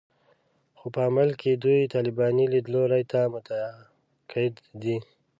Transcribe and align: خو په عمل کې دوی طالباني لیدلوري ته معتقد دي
خو 0.77 0.85
په 0.93 0.99
عمل 1.07 1.29
کې 1.41 1.51
دوی 1.63 1.91
طالباني 1.95 2.45
لیدلوري 2.53 3.03
ته 3.11 3.19
معتقد 3.33 4.53
دي 4.81 4.97